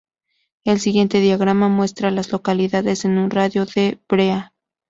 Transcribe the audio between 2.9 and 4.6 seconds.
en un radio de de Brea.